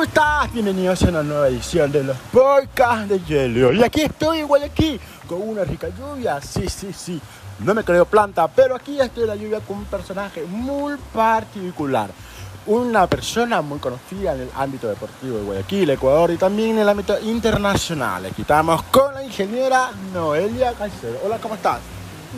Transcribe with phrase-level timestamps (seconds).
[0.00, 0.50] ¿Cómo estás?
[0.54, 3.70] Bienvenidos a una nueva edición de los podcasts de Hielo.
[3.74, 4.98] Y aquí estoy en Guayaquil
[5.28, 6.40] con una rica lluvia.
[6.40, 7.20] Sí, sí, sí.
[7.58, 12.08] No me creo planta, pero aquí estoy en la lluvia con un personaje muy particular.
[12.64, 16.88] Una persona muy conocida en el ámbito deportivo de Guayaquil, Ecuador y también en el
[16.88, 18.24] ámbito internacional.
[18.24, 21.18] Aquí estamos con la ingeniera Noelia Caicedo.
[21.26, 21.80] Hola, ¿cómo estás?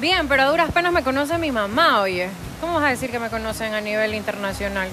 [0.00, 2.28] Bien, pero a duras penas me conoce mi mamá, oye.
[2.60, 4.88] ¿Cómo vas a decir que me conocen a nivel internacional?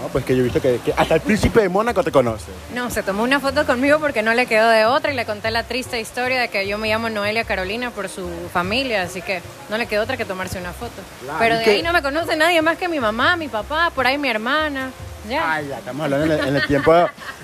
[0.00, 2.46] No, pues que yo he visto que, que hasta el príncipe de Mónaco te conoce.
[2.74, 5.50] No, se tomó una foto conmigo porque no le quedó de otra y le conté
[5.50, 9.42] la triste historia de que yo me llamo Noelia Carolina por su familia, así que
[9.68, 11.02] no le quedó otra que tomarse una foto.
[11.22, 13.90] Claro, Pero ¿y de ahí no me conoce nadie más que mi mamá, mi papá,
[13.94, 14.90] por ahí mi hermana.
[15.28, 15.52] Ya.
[15.54, 16.92] Ay, ya estamos hablando en el, en el tiempo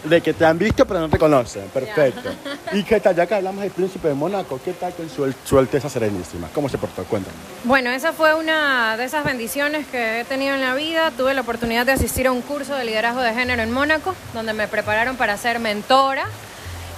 [0.04, 1.68] de que te han visto pero no te conocen.
[1.68, 2.30] Perfecto.
[2.72, 3.14] ¿Y qué tal?
[3.14, 6.48] Ya que hablamos del príncipe de Mónaco, ¿qué tal con su, su Alteza Serenísima?
[6.54, 7.04] ¿Cómo se portó?
[7.04, 7.36] Cuéntame.
[7.64, 11.10] Bueno, esa fue una de esas bendiciones que he tenido en la vida.
[11.16, 14.52] Tuve la oportunidad de asistir a un curso de liderazgo de género en Mónaco, donde
[14.52, 16.26] me prepararon para ser mentora.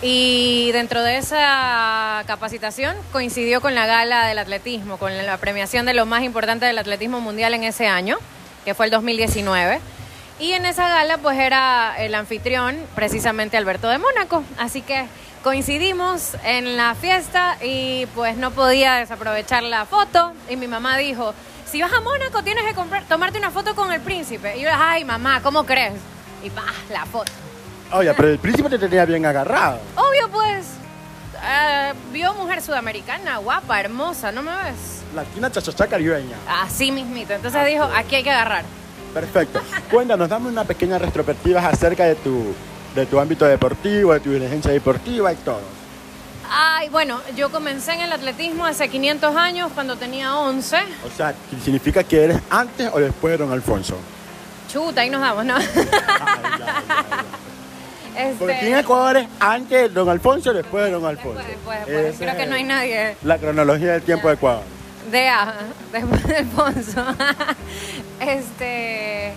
[0.02, 5.92] Y dentro de esa capacitación coincidió con la gala del atletismo, con la premiación de
[5.92, 8.16] lo más importante del atletismo mundial en ese año,
[8.64, 9.78] que fue el 2019.
[10.40, 14.42] Y en esa gala pues era el anfitrión precisamente Alberto de Mónaco.
[14.58, 15.04] Así que
[15.44, 20.32] coincidimos en la fiesta y pues no podía desaprovechar la foto.
[20.48, 21.34] Y mi mamá dijo,
[21.66, 24.56] si vas a Mónaco tienes que comprar, tomarte una foto con el príncipe.
[24.56, 25.92] Y yo, ay mamá, ¿cómo crees?
[26.42, 27.30] Y pa, la foto.
[27.92, 29.78] Oye, pero el príncipe te tenía bien agarrado.
[29.96, 30.68] Obvio pues,
[31.44, 35.02] eh, vio mujer sudamericana, guapa, hermosa, ¿no me ves?
[35.14, 36.36] Latina chachacha caribeña.
[36.48, 37.34] Así mismito.
[37.34, 38.64] Entonces dijo, aquí hay que agarrar.
[39.14, 39.60] Perfecto.
[39.90, 42.54] Cuéntanos, dame una pequeña retrospectiva acerca de tu,
[42.94, 45.60] de tu ámbito deportivo, de tu diligencia deportiva y todo.
[46.52, 50.76] Ay, bueno, yo comencé en el atletismo hace 500 años cuando tenía 11.
[51.06, 53.96] O sea, ¿significa que eres antes o después de Don Alfonso?
[54.68, 55.56] Chuta, ahí nos damos, ¿no?
[55.56, 57.24] Ay, ya, ya, ya.
[58.16, 61.38] Este, Porque en Ecuador es antes de Don Alfonso o después de Don Alfonso.
[61.38, 62.16] Después, después, después.
[62.18, 64.62] Creo que no hay nadie La cronología del tiempo de Ecuador.
[65.12, 65.54] de A,
[65.92, 67.04] después de Alfonso.
[68.20, 69.32] Este.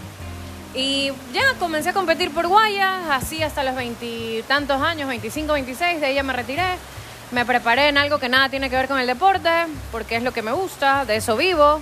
[0.75, 6.13] Y ya comencé a competir por Guayas, así hasta los veintitantos años, 25, 26, de
[6.13, 6.63] ya me retiré.
[7.31, 9.49] Me preparé en algo que nada tiene que ver con el deporte,
[9.91, 11.81] porque es lo que me gusta, de eso vivo.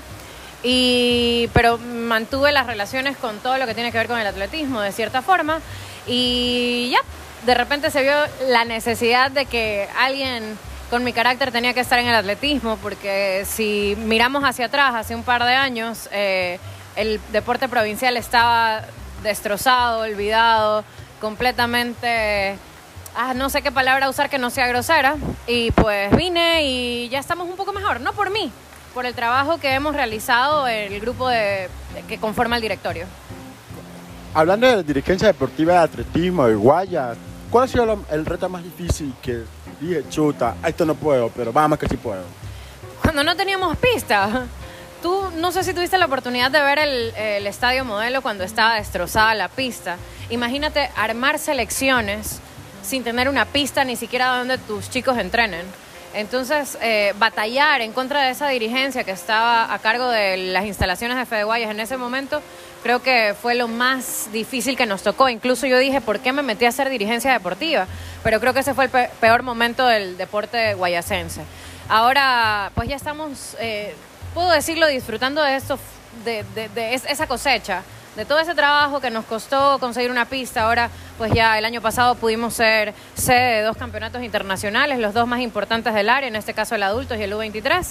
[0.63, 4.81] Y, pero mantuve las relaciones con todo lo que tiene que ver con el atletismo,
[4.81, 5.59] de cierta forma.
[6.05, 6.99] Y ya,
[7.45, 8.13] de repente se vio
[8.47, 10.57] la necesidad de que alguien
[10.89, 15.15] con mi carácter tenía que estar en el atletismo, porque si miramos hacia atrás, hace
[15.15, 16.59] un par de años, eh,
[16.95, 18.81] el deporte provincial estaba
[19.23, 20.83] destrozado, olvidado,
[21.19, 22.55] completamente,
[23.15, 25.15] ah, no sé qué palabra usar que no sea grosera,
[25.47, 28.51] y pues vine y ya estamos un poco mejor, no por mí,
[28.93, 31.69] por el trabajo que hemos realizado el grupo de,
[32.07, 33.05] que conforma el directorio.
[34.33, 37.17] Hablando de dirigencia deportiva de atletismo, de guayas,
[37.49, 39.43] ¿cuál ha sido el reto más difícil que
[39.79, 42.23] dije, chuta, esto no puedo, pero vamos que sí puedo?
[43.01, 44.47] Cuando no teníamos pista.
[45.37, 49.47] No sé si tuviste la oportunidad de ver el, estadio modelo cuando estaba destrozada la
[49.47, 49.97] pista.
[50.29, 52.39] Imagínate armar selecciones
[52.83, 55.65] sin tener una pista ni siquiera donde tus chicos entrenen.
[56.13, 61.15] Entonces, eh, batallar en contra de esa dirigencia que estaba a cargo de las instalaciones
[61.17, 62.41] de Fede Guayas en ese momento,
[62.83, 65.29] creo que fue lo más difícil que nos tocó.
[65.29, 67.87] Incluso yo dije, ¿por qué me metí a hacer dirigencia deportiva?
[68.23, 71.41] Pero creo que ese fue el pe- peor momento del deporte guayasense.
[71.87, 73.95] Ahora, pues ya estamos, eh,
[74.33, 75.77] puedo decirlo, disfrutando de esto,
[76.25, 77.83] de, de- de es- esa cosecha,
[78.15, 80.63] de todo ese trabajo que nos costó conseguir una pista.
[80.63, 85.27] Ahora, pues ya el año pasado pudimos ser sede de dos campeonatos internacionales, los dos
[85.27, 87.85] más importantes del área, en este caso el adultos y el U23,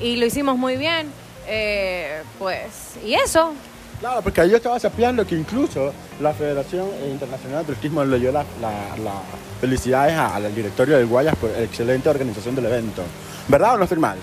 [0.00, 1.10] y lo hicimos muy bien.
[1.46, 3.52] Eh, pues, y eso,
[4.00, 8.44] Claro, porque yo estaba sapeando que incluso la Federación Internacional de Atletismo le dio las
[8.60, 8.70] la,
[9.02, 9.12] la
[9.60, 13.02] felicidades al directorio del Guayas por la excelente organización del evento.
[13.48, 14.18] ¿Verdad o no estoy mal?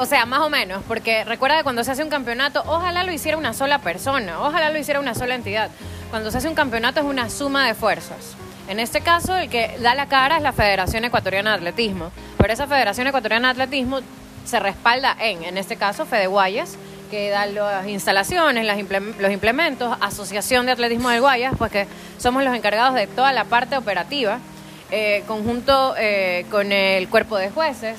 [0.00, 3.12] O sea, más o menos, porque recuerda que cuando se hace un campeonato, ojalá lo
[3.12, 5.70] hiciera una sola persona, ojalá lo hiciera una sola entidad.
[6.10, 8.36] Cuando se hace un campeonato es una suma de fuerzas.
[8.68, 12.52] En este caso, el que da la cara es la Federación Ecuatoriana de Atletismo, pero
[12.52, 14.00] esa Federación Ecuatoriana de Atletismo
[14.44, 16.76] se respalda en, en este caso, Fede Guayas,
[17.10, 18.78] que da las instalaciones, las
[19.18, 21.86] los implementos, Asociación de Atletismo del Guayas, pues que
[22.18, 24.38] somos los encargados de toda la parte operativa,
[24.90, 27.98] eh, conjunto eh, con el cuerpo de jueces,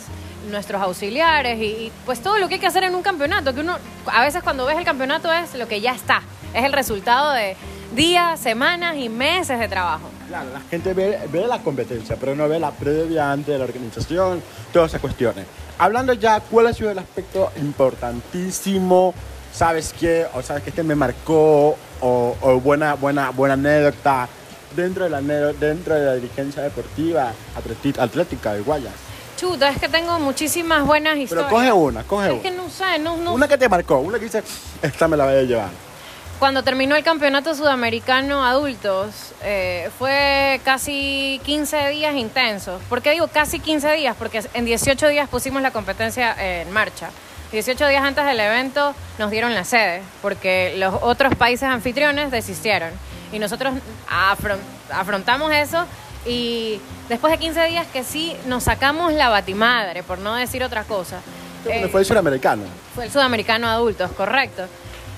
[0.50, 3.62] nuestros auxiliares y, y, pues todo lo que hay que hacer en un campeonato, que
[3.62, 6.22] uno a veces cuando ves el campeonato es lo que ya está,
[6.54, 7.56] es el resultado de
[7.96, 10.10] días, semanas y meses de trabajo.
[10.28, 13.66] Claro, la gente ve, ve la competencia, pero no ve la previa antes de la
[13.66, 14.42] organización,
[14.74, 15.46] todas esas cuestiones.
[15.78, 19.14] Hablando ya, ¿cuál ha sido el aspecto importantísimo?
[19.54, 20.26] ¿Sabes qué?
[20.34, 24.28] O sabes que este me marcó, o, o buena, buena, buena anécdota
[24.76, 27.32] dentro de la, dentro de la dirigencia deportiva
[27.98, 28.94] atlética de Guayas?
[29.38, 31.50] Chuta, es que tengo muchísimas buenas Pero historias.
[31.52, 32.42] coge una, coge Es una.
[32.42, 34.44] que no sé, no, no Una que te marcó, una que dice,
[34.82, 35.70] esta me la voy a llevar.
[36.40, 42.82] Cuando terminó el campeonato sudamericano adultos, eh, fue casi 15 días intensos.
[42.90, 44.16] ¿Por qué digo casi 15 días?
[44.18, 47.10] Porque en 18 días pusimos la competencia eh, en marcha.
[47.52, 52.90] 18 días antes del evento nos dieron la sede, porque los otros países anfitriones desistieron.
[53.32, 53.74] Y nosotros
[54.10, 54.60] afron-
[54.92, 55.86] afrontamos eso
[56.26, 56.80] y
[57.10, 61.20] después de 15 días que sí nos sacamos la batimadre, por no decir otra cosa.
[61.68, 62.64] Eh, fue el suramericano.
[62.94, 64.64] fue el sudamericano adultos, correcto.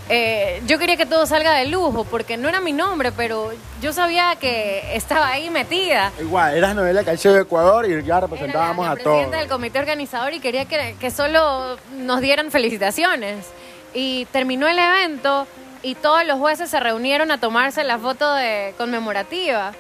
[0.10, 3.52] Eh, yo quería que todo salga de lujo, porque no era mi nombre, pero
[3.82, 6.14] yo sabía que estaba ahí metida.
[6.20, 9.04] Igual, eras novela Caicedo de Ecuador y ya representábamos la a todos.
[9.04, 13.48] presidenta del comité organizador y quería que, que solo nos dieran felicitaciones.
[13.94, 15.46] Y terminó el evento
[15.84, 19.74] y todos los jueces se reunieron a tomarse la foto de conmemorativa.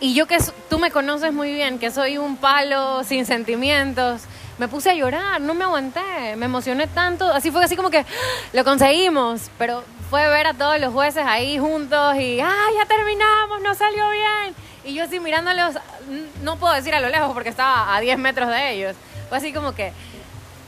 [0.00, 0.38] Y yo que
[0.70, 4.22] tú me conoces muy bien, que soy un palo sin sentimientos,
[4.58, 7.98] me puse a llorar, no me aguanté, me emocioné tanto, así fue así como que
[7.98, 8.06] ¡ah!
[8.54, 13.60] lo conseguimos, pero fue ver a todos los jueces ahí juntos y ¡ah, ya terminamos,
[13.62, 14.54] nos salió bien!
[14.84, 15.74] Y yo así mirándolos,
[16.42, 18.96] no puedo decir a lo lejos porque estaba a 10 metros de ellos,
[19.28, 19.92] fue así como que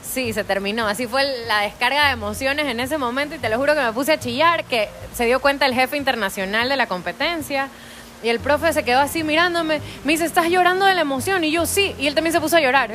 [0.03, 0.87] Sí, se terminó.
[0.87, 3.93] Así fue la descarga de emociones en ese momento y te lo juro que me
[3.93, 7.71] puse a chillar, que se dio cuenta el jefe internacional de la competencia
[8.23, 9.81] y el profe se quedó así mirándome.
[10.05, 11.43] Me dice, ¿estás llorando de la emoción?
[11.45, 12.91] Y yo sí, y él también se puso a llorar.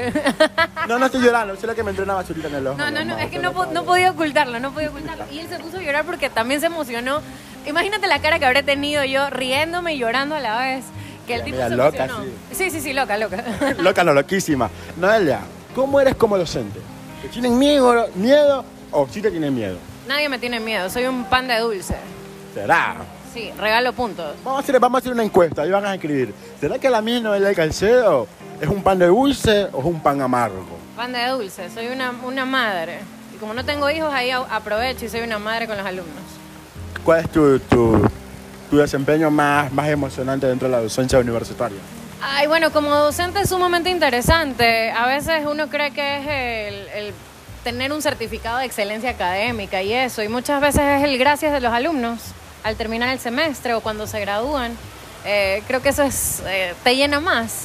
[0.87, 2.77] No, no estoy llorando, es la que me entró una basurita en el ojo.
[2.77, 5.25] No, no, no, es que no, no podía ocultarlo, no podía ocultarlo.
[5.31, 7.21] Y él se puso a llorar porque también se emocionó.
[7.65, 10.85] Imagínate la cara que habré tenido yo riéndome y llorando a la vez.
[11.27, 12.31] Que el tipo se loca, emocionó.
[12.53, 13.43] Sí, sí, sí, loca, loca.
[13.79, 14.69] Loca, no, loquísima.
[14.95, 15.41] Noelia,
[15.75, 16.79] ¿cómo eres como docente?
[17.21, 19.77] ¿Te tienen miedo, miedo o sí te tienen miedo?
[20.07, 21.97] Nadie me tiene miedo, soy un pan de dulce.
[22.53, 22.95] ¿Será?
[23.37, 24.35] Sí, regalo puntos.
[24.43, 26.33] Vamos a hacer, vamos a hacer una encuesta, ahí van a escribir.
[26.59, 28.25] ¿Será que la mía Noelia Calcedo
[28.59, 30.65] es un pan de dulce o es un pan amargo?
[30.95, 32.97] Pan de dulce, soy una, una madre.
[33.35, 36.23] Y como no tengo hijos, ahí aprovecho y soy una madre con los alumnos.
[37.05, 38.09] ¿Cuál es tu, tu,
[38.71, 41.77] tu desempeño más, más emocionante dentro de la docencia universitaria?
[42.19, 44.89] Ay, bueno, como docente es sumamente interesante.
[44.89, 47.13] A veces uno cree que es el, el
[47.63, 51.59] tener un certificado de excelencia académica y eso, y muchas veces es el gracias de
[51.59, 52.33] los alumnos
[52.67, 54.77] al terminar el semestre o cuando se gradúan.
[55.25, 57.63] Eh, creo que eso es, eh, te llena más.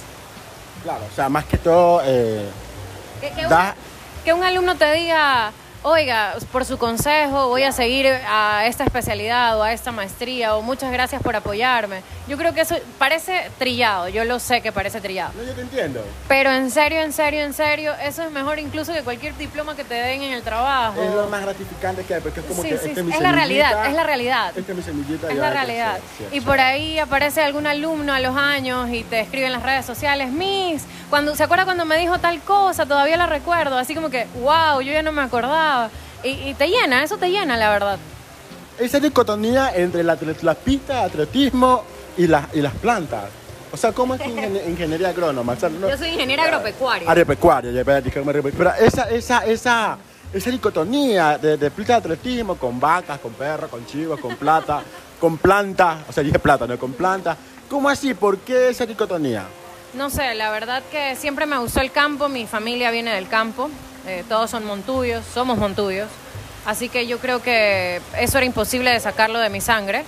[0.83, 2.49] Claro, o sea, más que todo, eh,
[3.21, 3.75] Que, que un, da,
[4.25, 5.53] que un alumno te diga,
[5.83, 10.63] oiga, por su consejo voy a seguir a esta especialidad o a esta maestría o
[10.63, 12.03] muchas gracias por apoyarme.
[12.29, 15.33] Yo creo que eso parece trillado, yo lo sé que parece trillado.
[15.37, 16.05] no, yo te entiendo.
[16.29, 19.85] Pero en serio, en serio, en serio, eso es mejor incluso que cualquier diploma que
[19.85, 21.03] te den en el trabajo.
[21.03, 23.13] Es lo más gratificante que hay, porque es como Sí, que sí, esta sí, mi
[23.13, 24.53] es la realidad, es la realidad.
[24.57, 25.29] Esta es mi semillita.
[25.31, 25.99] Es la realidad.
[26.31, 29.85] Y por ahí aparece algún alumno a los años y te escribe en las redes
[29.85, 32.87] sociales, Miss, cuando, ¿se acuerda cuando me dijo tal cosa?
[32.87, 33.77] Todavía la recuerdo.
[33.77, 35.72] Así como que, wow, yo ya no me acordaba.
[36.25, 37.99] Y, y te llena, eso te llena, la verdad.
[38.79, 41.85] Esa dicotomía entre la, la pista atletismo
[42.17, 43.25] y, las y las plantas.
[43.73, 45.53] O sea, ¿cómo es que ingen- ingeniería agrónoma?
[45.53, 47.11] O sea, no- Yo soy ingeniera agropecuaria.
[47.11, 47.71] Agropecuaria.
[48.57, 49.99] Pero esa, esa, esa,
[50.33, 54.83] esa dicotomía de, de pista de atletismo con vacas, con perros, con chivos, con plata,
[55.21, 57.37] con plantas, o sea, dije plata, no con plantas.
[57.69, 58.13] ¿Cómo así?
[58.15, 59.45] ¿Por qué esa dicotomía?
[59.95, 63.69] No sé, la verdad que siempre me gustó el campo, mi familia viene del campo,
[64.07, 66.09] eh, todos son montuyos, somos montuyos,
[66.67, 70.05] así que yo creo que eso era imposible de sacarlo de mi sangre.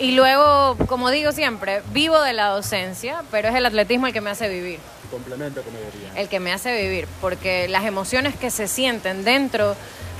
[0.00, 4.20] Y luego, como digo siempre, vivo de la docencia, pero es el atletismo el que
[4.20, 4.78] me hace vivir,
[5.10, 6.12] Complemento, como diría.
[6.20, 9.74] el que me hace vivir, porque las emociones que se sienten dentro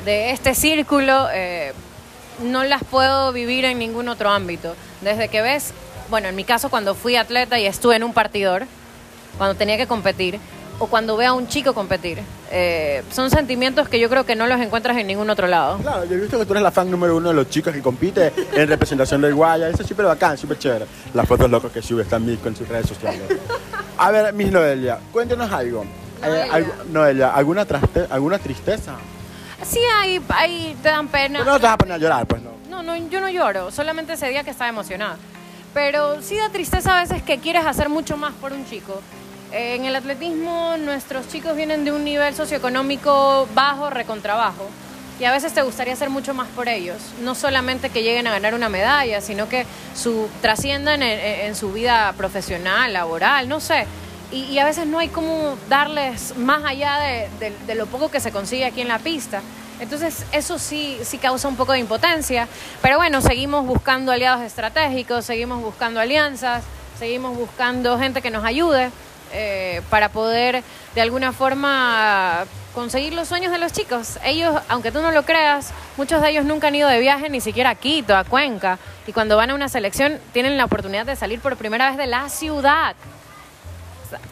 [0.05, 1.73] de este círculo eh,
[2.43, 4.75] no las puedo vivir en ningún otro ámbito.
[5.01, 5.73] Desde que ves,
[6.11, 8.67] bueno, en mi caso cuando fui atleta y estuve en un partidor,
[9.37, 10.41] cuando tenía que competir,
[10.81, 12.19] o cuando veo a un chico competir,
[12.51, 15.79] eh, son sentimientos que yo creo que no los encuentras en ningún otro lado.
[15.79, 17.81] Claro, yo he visto que tú eres la fan número uno de los chicos que
[17.83, 19.69] compite en representación del Guaya.
[19.69, 20.87] Eso es súper bacán, súper chévere.
[21.15, 23.23] Las fotos locas que sube están con sus redes sociales.
[23.99, 25.83] A ver, Miss Noelia, cuéntenos algo.
[26.23, 26.53] Eh, Noelia.
[26.55, 28.95] algo- Noelia, ¿alguna, traste- ¿alguna tristeza?
[29.65, 31.41] Sí, ahí, ahí te dan pena.
[31.41, 32.51] Pero no te vas a poner a llorar, pues no.
[32.71, 35.17] No, no, yo no lloro, solamente ese día que estaba emocionada.
[35.75, 39.01] Pero sí da tristeza a veces que quieres hacer mucho más por un chico.
[39.53, 44.69] En el atletismo nuestros chicos vienen de un nivel socioeconómico bajo, recontrabajo.
[45.19, 46.97] Y a veces te gustaría hacer mucho más por ellos.
[47.23, 51.55] No solamente que lleguen a ganar una medalla, sino que su, trasciendan en, en- en
[51.57, 53.87] su vida profesional, laboral, no sé.
[54.31, 58.11] Y, y a veces no hay cómo darles más allá de, de- de lo poco
[58.11, 59.41] que se consigue aquí en la pista.
[59.81, 62.47] Entonces, eso sí, sí causa un poco de impotencia.
[62.83, 66.63] Pero bueno, seguimos buscando aliados estratégicos, seguimos buscando alianzas,
[66.99, 68.91] seguimos buscando gente que nos ayude
[69.33, 70.63] eh, para poder
[70.95, 72.45] de alguna forma
[72.75, 74.19] conseguir los sueños de los chicos.
[74.25, 77.41] Ellos, aunque tú no lo creas, muchos de ellos nunca han ido de viaje ni
[77.41, 81.17] siquiera a Quito, a Cuenca, y cuando van a una selección tienen la oportunidad de
[81.17, 82.95] salir por primera vez de la ciudad.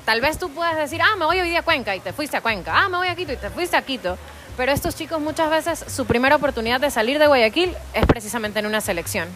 [0.04, 2.36] Tal vez tú puedas decir, ah, me voy hoy día a Cuenca y te fuiste
[2.36, 4.16] a Cuenca, ah, me voy a Quito y te fuiste a Quito.
[4.56, 8.66] Pero estos chicos muchas veces su primera oportunidad de salir de Guayaquil es precisamente en
[8.66, 9.28] una selección.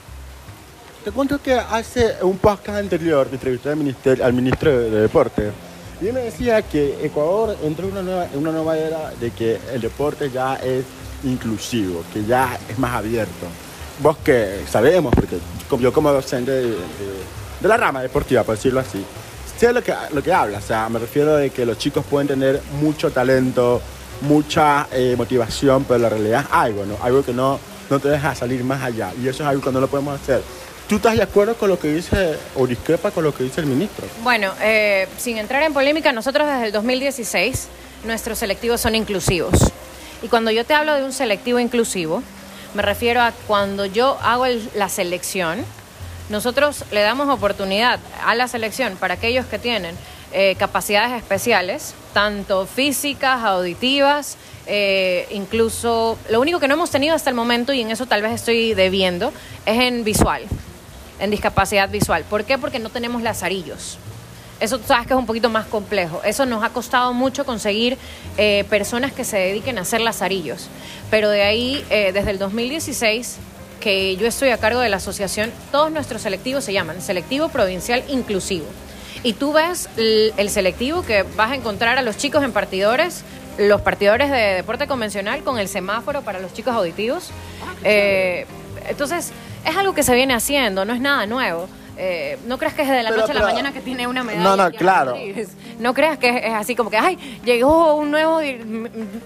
[1.05, 5.01] Te cuento que hace un podcast anterior te entrevisté al, minister- al ministro de, de
[5.01, 5.51] Deporte
[6.03, 10.31] y él me decía que Ecuador entró en una, nueva, era de que el deporte
[10.31, 10.85] ya es
[11.25, 13.47] inclusivo, que ya es más abierto.
[14.03, 15.37] Vos que sabemos, porque
[15.79, 19.05] yo como docente de la rama deportiva, por decirlo así,
[19.59, 22.29] sé lo que, lo que habla, o sea, me refiero de que los chicos pueden
[22.29, 23.83] tener mucho talento,
[24.23, 26.97] mucha eh, motivación, pero la realidad es algo, ¿no?
[27.03, 27.59] Algo que no,
[27.91, 29.13] no te deja salir más allá.
[29.23, 30.43] Y eso es algo que no lo podemos hacer.
[30.91, 33.69] ¿Tú estás de acuerdo con lo que dice o discrepa con lo que dice el
[33.69, 34.09] ministro?
[34.25, 37.69] Bueno, eh, sin entrar en polémica, nosotros desde el 2016
[38.05, 39.55] nuestros selectivos son inclusivos.
[40.21, 42.25] Y cuando yo te hablo de un selectivo inclusivo,
[42.75, 45.65] me refiero a cuando yo hago el- la selección,
[46.29, 49.95] nosotros le damos oportunidad a la selección para aquellos que tienen
[50.33, 57.31] eh, capacidades especiales, tanto físicas, auditivas, eh, incluso lo único que no hemos tenido hasta
[57.31, 59.33] el momento, y en eso tal vez estoy debiendo,
[59.67, 60.43] es en visual,
[61.21, 62.25] en discapacidad visual.
[62.29, 62.59] ¿Por qué?
[62.59, 63.99] Porque no tenemos lazarillos.
[64.61, 66.21] Eso tú sabes que es un poquito más complejo.
[66.25, 67.97] Eso nos ha costado mucho conseguir
[68.37, 70.69] eh, personas que se dediquen a hacer lazarillos.
[71.11, 73.39] Pero de ahí, eh, desde el 2016,
[73.81, 78.05] que yo estoy a cargo de la asociación, todos nuestros selectivos se llaman Selectivo Provincial
[78.09, 78.67] Inclusivo.
[79.23, 83.25] Y tú ves el, el selectivo que vas a encontrar a los chicos en partidores,
[83.59, 87.31] los partidores de deporte convencional con el semáforo para los chicos auditivos.
[87.85, 88.47] Eh,
[88.89, 89.33] entonces,
[89.65, 91.69] es algo que se viene haciendo, no es nada nuevo.
[92.03, 94.23] Eh, no creas que es de la Pero- noche a la mañana que tiene una
[94.25, 94.43] medalla.
[94.43, 95.17] No, no, claro.
[95.79, 98.41] No creas que es, es así como que, ay, llegó un nuevo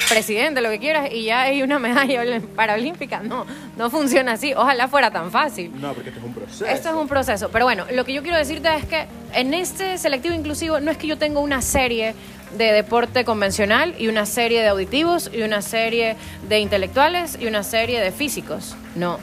[0.08, 2.20] presidente, lo que quieras, y ya hay una medalla
[2.56, 3.20] paralímpica.
[3.20, 4.54] No, no funciona así.
[4.54, 5.70] Ojalá fuera tan fácil.
[5.80, 6.66] No, porque esto es un proceso.
[6.66, 7.48] Esto es un proceso.
[7.52, 10.96] Pero bueno, lo que yo quiero decirte es que en este selectivo inclusivo no es
[10.96, 12.14] que yo tenga una serie
[12.56, 16.16] de deporte convencional y una serie de auditivos y una serie
[16.48, 18.76] de intelectuales y una serie de físicos.
[18.96, 19.18] No.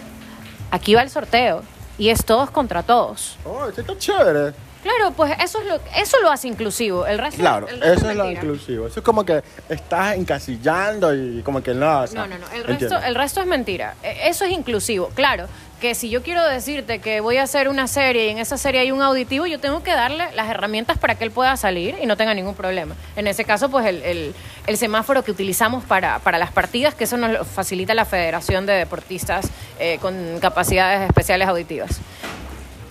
[0.71, 1.63] Aquí va el sorteo
[1.97, 3.37] y es todos contra todos.
[3.43, 4.53] Oh, esto está chévere.
[4.83, 7.05] Claro, pues eso es lo eso lo hace inclusivo.
[7.05, 8.87] El resto, Claro, el resto eso es lo inclusivo.
[8.87, 12.01] Eso es como que estás encasillando y como que no.
[12.01, 12.45] o sea, No, no, no.
[12.51, 13.95] El resto, el resto es mentira.
[14.03, 15.09] E- Eso es inclusivo.
[15.13, 15.47] Claro,
[15.79, 18.81] que si yo quiero decirte que voy a hacer una serie y en esa serie
[18.81, 22.05] hay un auditivo, yo tengo que darle las herramientas para que él pueda salir y
[22.05, 22.95] no tenga ningún problema.
[23.15, 24.35] En ese caso, pues el, el-
[24.67, 28.65] el semáforo que utilizamos para, para las partidas, que eso nos lo facilita la Federación
[28.67, 29.47] de Deportistas
[29.79, 31.99] eh, con capacidades especiales auditivas.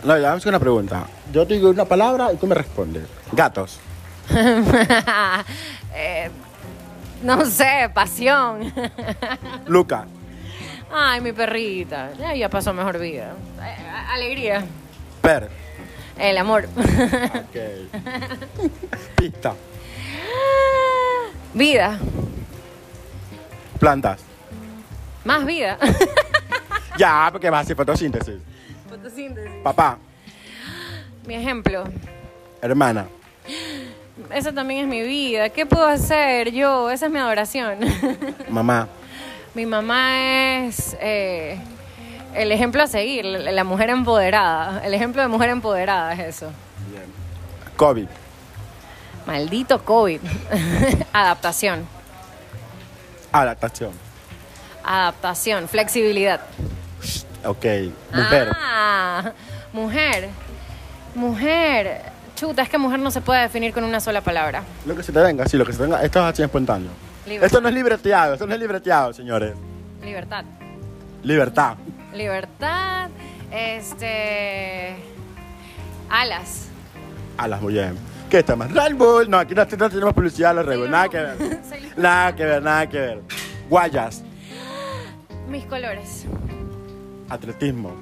[0.05, 1.07] No, ya vamos con una pregunta.
[1.33, 3.05] Yo te digo una palabra y tú me respondes.
[3.33, 3.79] Gatos.
[5.93, 6.31] Eh,
[7.23, 8.73] no sé, pasión.
[9.67, 10.07] Luca.
[10.93, 12.13] Ay, mi perrita.
[12.17, 13.35] Ya, ya pasó mejor vida.
[14.09, 14.65] Alegría.
[15.21, 15.51] Per.
[16.17, 16.69] El amor.
[16.77, 17.57] Ok.
[19.17, 19.55] Pista.
[21.53, 21.99] Vida.
[23.81, 24.21] Plantas.
[25.25, 25.77] Más vida.
[26.97, 28.37] Ya, porque vas a hacer fotosíntesis.
[28.91, 29.63] Fotosíntesis.
[29.63, 29.99] Papá.
[31.27, 31.85] Mi ejemplo.
[32.61, 33.07] Hermana.
[34.35, 35.49] Esa también es mi vida.
[35.49, 36.91] ¿Qué puedo hacer yo?
[36.91, 37.79] Esa es mi adoración.
[38.49, 38.89] Mamá.
[39.55, 41.59] mi mamá es eh,
[42.35, 44.85] el ejemplo a seguir, la, la mujer empoderada.
[44.85, 46.51] El ejemplo de mujer empoderada es eso.
[47.77, 48.07] COVID.
[49.27, 50.21] Maldito COVID.
[51.13, 51.87] Adaptación.
[53.33, 53.93] Adaptación.
[54.85, 55.69] Adaptación.
[55.69, 56.41] Flexibilidad.
[57.45, 57.65] Ok.
[58.13, 58.49] Mujer.
[58.55, 59.33] Ah,
[59.73, 60.29] mujer.
[61.15, 62.03] Mujer.
[62.37, 64.63] Chuta, es que mujer no se puede definir con una sola palabra.
[64.87, 66.03] Lo que se te venga, sí, lo que se te venga.
[66.03, 66.91] Esto es así espontáneo.
[67.27, 67.47] Libertad.
[67.47, 69.55] Esto no es libreteado, esto no es libreteado, señores.
[70.03, 70.45] Libertad.
[71.23, 71.77] Libertad.
[72.15, 73.11] Libertad.
[73.51, 74.97] Este.
[76.09, 76.69] Alas.
[77.37, 77.97] Alas, muy bien.
[78.31, 78.73] ¿Qué está más?
[78.73, 79.29] Red Bull.
[79.29, 80.91] No, aquí no, no tenemos publicidad de los Red Bull.
[80.91, 81.61] Nada que ver.
[81.97, 83.23] Nada que ver, nada que ver.
[83.69, 84.23] Guayas.
[85.49, 86.27] Mis colores.
[87.31, 87.95] Atletismo.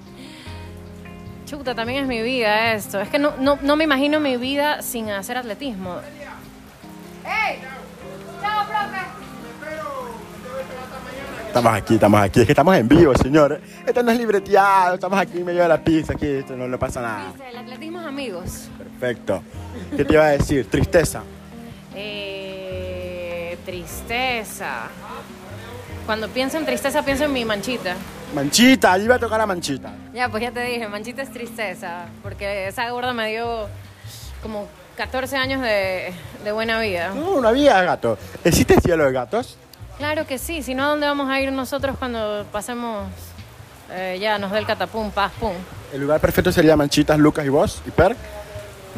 [1.45, 3.01] Chuta, también es mi vida esto.
[3.01, 5.97] Es que no, no, no me imagino mi vida sin hacer atletismo.
[7.25, 7.59] ¡Ey!
[8.43, 8.99] ¡Chao, profe!
[11.47, 12.41] Estamos aquí, estamos aquí.
[12.41, 13.61] Es que estamos en vivo, señores.
[13.87, 14.95] Esto no es libreteado.
[14.95, 16.13] Estamos aquí en medio de la pista.
[16.13, 17.33] Aquí esto no le pasa nada.
[17.33, 18.69] Dice, el atletismo es amigos.
[18.77, 19.43] Perfecto.
[19.97, 20.69] ¿Qué te iba a decir?
[20.69, 21.23] Tristeza.
[21.95, 24.89] Eh, tristeza.
[26.05, 27.97] Cuando pienso en tristeza, pienso en mi manchita.
[28.35, 29.91] Manchita, ahí va a tocar la manchita.
[30.13, 33.69] Ya, pues ya te dije, manchita es tristeza, porque esa gorda me dio
[34.43, 36.13] como 14 años de,
[36.45, 37.13] de buena vida.
[37.15, 38.19] No, una vida de gato.
[38.45, 39.57] ¿Existe cielo de gatos?
[39.97, 43.09] Claro que sí, si no, ¿a dónde vamos a ir nosotros cuando pasemos,
[43.91, 45.55] eh, ya nos dé el catapum, paz, pum?
[45.93, 48.15] El lugar perfecto sería Manchitas, Lucas y vos, y Per.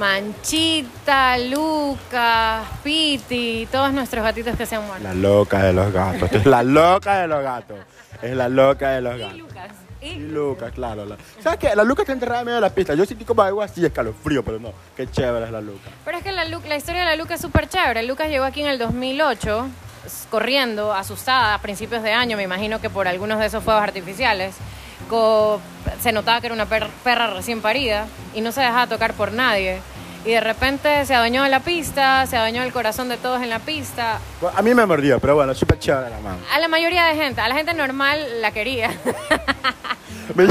[0.01, 5.05] Manchita, Lucas, Piti, todos nuestros gatitos que se han muerto.
[5.05, 6.33] La loca de los gatos.
[6.33, 7.79] Es la loca de los gatos.
[8.23, 9.37] Es la loca de los Y gatos.
[9.39, 9.69] Lucas.
[10.01, 11.05] Y Y Lucas, claro.
[11.05, 11.77] la- ¿Sabes qué?
[11.77, 12.95] La Lucas está enterrada en medio de la pista.
[12.95, 14.73] Yo sentí como algo así, escalofrío, pero no.
[14.97, 15.93] Qué chévere es la Lucas.
[16.05, 18.03] Pero es que la, Lu- la historia de la Luca es súper chévere.
[18.03, 19.69] Lucas llegó aquí en el 2008,
[20.07, 23.83] s- corriendo, asustada, a principios de año, me imagino que por algunos de esos fuegos
[23.83, 24.55] artificiales.
[26.01, 29.33] Se notaba que era una per- perra recién parida y no se dejaba tocar por
[29.33, 29.81] nadie.
[30.25, 33.49] Y de repente se adueñó de la pista, se adueñó del corazón de todos en
[33.49, 34.19] la pista.
[34.41, 36.39] Bueno, a mí me mordió, pero bueno, súper chévere la mano.
[36.53, 38.91] A la mayoría de gente, a la gente normal la quería.
[40.35, 40.47] Me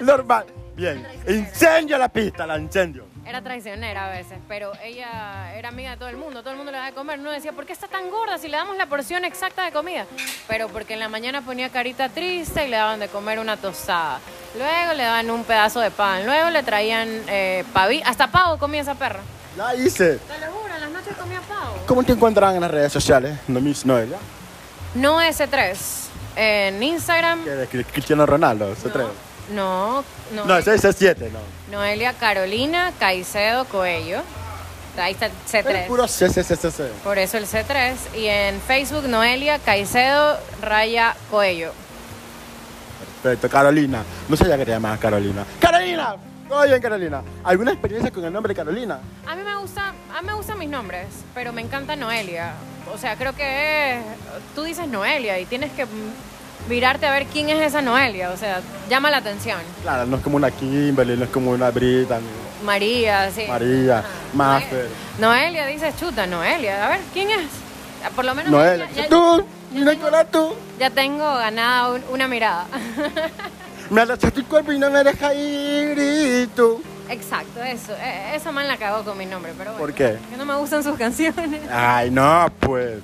[0.00, 0.44] normal.
[0.78, 1.04] Bien.
[1.26, 3.04] Incendio la pista, la incendio.
[3.26, 6.70] Era traicionera a veces, pero ella era amiga de todo el mundo, todo el mundo
[6.70, 7.18] le daba de comer.
[7.18, 10.06] No decía, ¿por qué está tan gorda si le damos la porción exacta de comida?
[10.46, 14.20] Pero porque en la mañana ponía carita triste y le daban de comer una tostada.
[14.56, 18.82] Luego le daban un pedazo de pan, luego le traían eh, paví, hasta pavo comía
[18.82, 19.20] esa perra.
[19.56, 20.18] La hice.
[20.18, 21.74] Te lo juro, en las noches comía pavo.
[21.88, 23.36] ¿Cómo te encuentran en las redes sociales?
[23.48, 24.18] No, Miss Noelia.
[24.94, 25.76] No S3,
[26.36, 27.44] en Instagram.
[27.92, 29.27] Cristiano Ronaldo, se atreve.
[29.54, 30.44] No, no.
[30.44, 31.38] No, ese es C7, no.
[31.70, 34.20] Noelia Carolina Caicedo Coello.
[35.00, 35.86] Ahí está el Pero C3.
[35.86, 36.88] puro C, C, C, C, C.
[37.04, 37.94] Por eso el C3.
[38.16, 41.72] Y en Facebook, Noelia Caicedo Raya Coello.
[43.22, 44.02] Perfecto, Carolina.
[44.28, 45.44] No sabía que te llamabas Carolina.
[45.60, 46.16] ¡Carolina!
[46.50, 47.22] Oye, Carolina.
[47.44, 49.00] ¿Alguna experiencia con el nombre Carolina?
[49.26, 52.54] A mí me gusta, a mí me gustan mis nombres, pero me encanta Noelia.
[52.92, 54.02] O sea, creo que es-
[54.54, 55.86] tú dices Noelia y tienes que
[56.68, 58.30] mirarte a ver quién es esa Noelia.
[58.30, 59.58] O sea, llama la atención.
[59.82, 62.22] Claro, no es como una Kimberly, no es como una Brittany,
[62.64, 63.44] María, sí.
[63.48, 64.08] María, Ajá.
[64.34, 64.88] Maffer.
[65.18, 66.86] Noelia, dices chuta, Noelia.
[66.86, 67.46] A ver, ¿quién es?
[68.04, 68.88] Ah, Por lo menos Noelia.
[68.94, 70.54] ya, ya- Tú, Nicolás, tú.
[70.78, 72.66] ya tengo ganada un- una mirada.
[73.90, 76.82] Me abrazaste tu cuerpo y no me dejas ir y tú.
[77.08, 77.92] Exacto, eso.
[77.94, 79.78] E- Esa man la cagó con mi nombre, pero bueno.
[79.86, 80.18] ¿Por qué?
[80.30, 81.62] Que no me gustan sus canciones.
[81.72, 82.98] Ay, no, pues.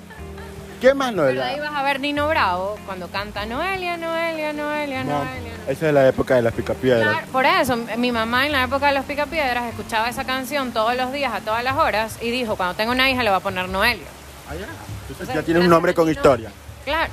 [0.85, 1.61] ¿Qué más, Pero ahí Noelia?
[1.63, 5.53] vas a ver Nino Bravo cuando canta Noelia, Noelia, Noelia, No, Noelia.
[5.67, 7.09] esa es la época de las picapiedras.
[7.11, 10.95] Claro, por eso, mi mamá en la época de los Picapiedras escuchaba esa canción todos
[10.95, 13.39] los días, a todas las horas, y dijo, cuando tenga una hija le va a
[13.39, 14.05] poner Noelia.
[14.47, 14.67] Ah, ya.
[15.01, 16.51] Entonces O sea, ya tienes un nombre con Nino- historia.
[16.83, 17.11] Claro,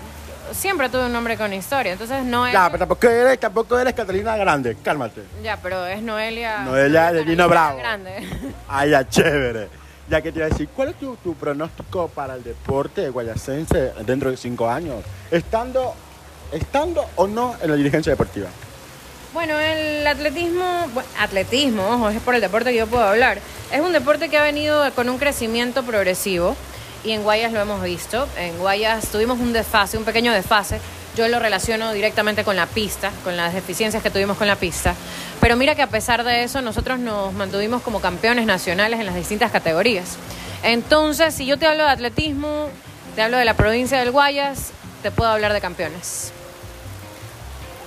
[0.53, 2.53] siempre tuve un nombre con historia, entonces Noelia...
[2.65, 5.23] Ya, pero tampoco eres, tampoco eres Catalina Grande, cálmate.
[5.43, 6.59] Ya, pero es Noelia...
[6.59, 7.79] Noelia de Nino Bravo.
[7.79, 8.29] Grande.
[8.69, 9.69] Ay, ya, chévere.
[10.09, 14.31] Ya que te iba a decir, ¿cuál es tu, pronóstico para el deporte guayacense dentro
[14.31, 15.05] de cinco años?
[15.31, 15.95] Estando,
[16.51, 18.49] estando o no en la dirigencia deportiva.
[19.33, 20.87] Bueno, el atletismo,
[21.19, 23.39] atletismo, ojo, es por el deporte que yo puedo hablar.
[23.73, 26.55] Es un deporte que ha venido con un crecimiento progresivo
[27.05, 28.29] y en Guayas lo hemos visto.
[28.37, 30.81] En Guayas tuvimos un desfase, un pequeño desfase.
[31.17, 34.95] Yo lo relaciono directamente con la pista, con las deficiencias que tuvimos con la pista.
[35.41, 39.15] Pero mira que a pesar de eso, nosotros nos mantuvimos como campeones nacionales en las
[39.15, 40.17] distintas categorías.
[40.63, 42.69] Entonces, si yo te hablo de atletismo,
[43.15, 44.71] te hablo de la provincia del Guayas,
[45.03, 46.33] te puedo hablar de campeones.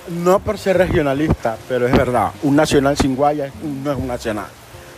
[0.08, 4.46] No por ser regionalista, pero es verdad, un nacional sin Guayas no es un nacional.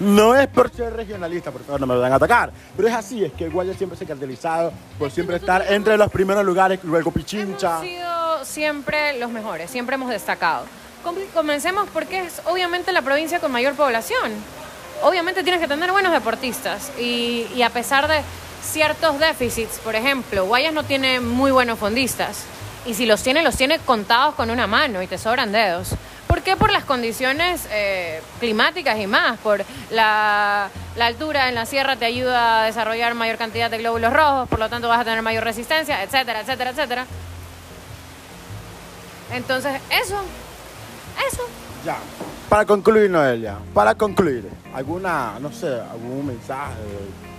[0.01, 2.53] No es por ser regionalista, por favor, no me van a atacar.
[2.77, 6.11] Pero es así, es que Guayas siempre se ha caracterizado por siempre estar entre los
[6.11, 7.79] primeros lugares, luego Pichincha.
[7.79, 10.65] Hemos sido siempre los mejores, siempre hemos destacado.
[11.03, 14.33] Com- Comencemos porque es obviamente la provincia con mayor población.
[15.03, 18.21] Obviamente tienes que tener buenos deportistas y, y a pesar de
[18.63, 22.45] ciertos déficits, por ejemplo, Guayas no tiene muy buenos fondistas
[22.87, 25.91] y si los tiene, los tiene contados con una mano y te sobran dedos.
[26.29, 26.57] ¿Por qué?
[26.57, 32.05] Por las condiciones eh, climáticas y más, por la, la altura en la sierra te
[32.05, 35.43] ayuda a desarrollar mayor cantidad de glóbulos rojos, por lo tanto vas a tener mayor
[35.43, 37.07] resistencia, etcétera, etcétera, etcétera.
[39.33, 40.17] Entonces, eso,
[41.27, 41.43] eso.
[41.85, 41.97] Ya.
[42.49, 46.81] Para concluir, Noelia, para concluir, alguna, no sé, algún mensaje,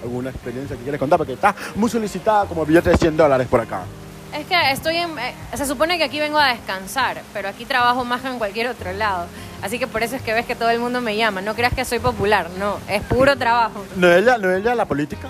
[0.03, 3.61] alguna experiencia que quieres contar, porque estás muy solicitada como billete de 100 dólares por
[3.61, 3.83] acá.
[4.33, 5.17] Es que estoy en...
[5.17, 8.67] eh, se supone que aquí vengo a descansar, pero aquí trabajo más que en cualquier
[8.67, 9.25] otro lado.
[9.61, 11.41] Así que por eso es que ves que todo el mundo me llama.
[11.41, 13.83] No creas que soy popular, no, es puro trabajo.
[13.95, 15.29] Noelia, Noelia, la política.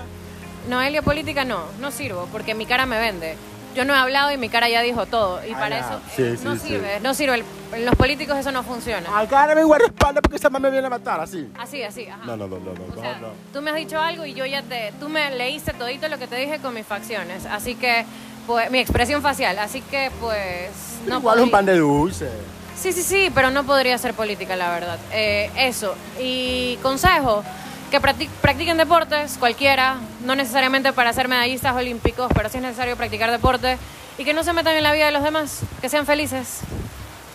[0.67, 3.37] Noelia política no, no sirvo, porque mi cara me vende.
[3.75, 5.45] Yo no he hablado y mi cara ya dijo todo.
[5.45, 6.67] Y Ah, para eso Sí, eh, sí, no sí.
[6.67, 7.43] sirve, no sirve.
[7.71, 9.17] En los políticos eso no funciona.
[9.17, 11.47] Acá no me guardaespaldas porque esa mamá me viene a matar, así.
[11.57, 12.25] Así, así, ajá.
[12.25, 13.27] No, no, no, no, no, O no, sea, no.
[13.53, 14.91] tú me has dicho algo y yo ya te...
[14.99, 17.45] Tú me leíste todito lo que te dije con mis facciones.
[17.45, 18.05] Así que
[18.49, 19.59] pues, mi expresión facial.
[19.59, 20.71] Así que, pues,
[21.05, 22.27] no Igual un pan de dulce.
[22.75, 24.97] Sí, sí, sí, pero no podría ser política, la verdad.
[25.11, 25.93] Eh, eso.
[26.19, 27.43] Y consejo,
[27.91, 32.97] que practi- practiquen deportes, cualquiera, no necesariamente para ser medallistas olímpicos, pero sí es necesario
[32.97, 33.77] practicar deporte
[34.17, 36.61] y que no se metan en la vida de los demás, que sean felices.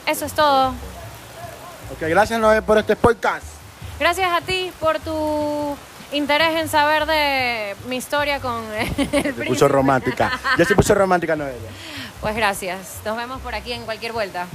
[0.06, 0.70] Eso es todo.
[1.92, 3.46] Ok, gracias Noé por este podcast.
[4.00, 5.76] Gracias a ti por tu
[6.12, 10.38] interés en saber de mi historia con el Se puso romántica.
[10.58, 11.70] Ya se puso romántica Noelia.
[12.20, 13.00] Pues gracias.
[13.04, 14.46] Nos vemos por aquí en cualquier vuelta.